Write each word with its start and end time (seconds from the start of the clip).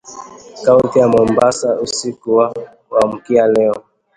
Kaunti 0.63 0.99
ya 0.99 1.07
Mombasa 1.07 1.79
usiku 1.79 2.35
wa 2.35 2.55
kuamkia 2.89 3.47
leo 3.47 3.83